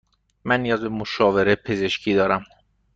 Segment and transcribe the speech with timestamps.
[0.45, 2.43] من نیاز به مشاوره پزشکی دارم.